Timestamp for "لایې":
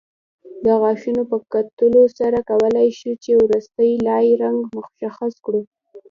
4.07-4.31